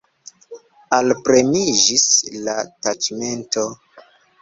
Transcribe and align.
Alpremiĝis 0.97 2.09
la 2.49 2.59
taĉmento. 2.89 3.71